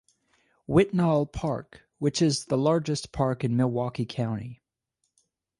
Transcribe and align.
Whitnall 0.67 1.27
Park, 1.31 1.83
which 1.99 2.23
is 2.23 2.45
the 2.45 2.57
largest 2.57 3.11
park 3.11 3.43
in 3.43 3.55
Milwaukee 3.55 4.07
County. 4.07 4.63